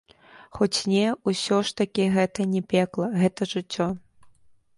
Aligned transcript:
Хоць 0.59 0.79
не, 0.93 1.03
усё 1.31 1.59
ж 1.67 1.75
такі 1.81 2.07
гэта 2.15 2.49
не 2.55 2.61
пекла, 2.75 3.05
гэта 3.21 3.41
жыццё. 3.53 3.87